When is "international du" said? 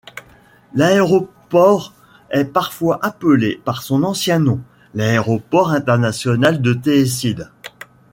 5.73-6.81